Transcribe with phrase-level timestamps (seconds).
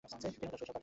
[0.09, 0.79] সেখানেই তার শৈশব কাটে।